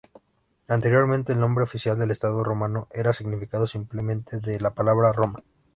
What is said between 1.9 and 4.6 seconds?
del estado romano era significado, simplemente, con